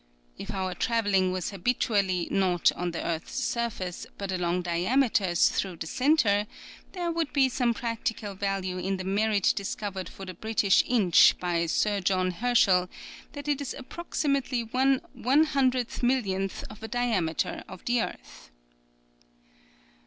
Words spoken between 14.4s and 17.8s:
one one hundred millionth of a diameter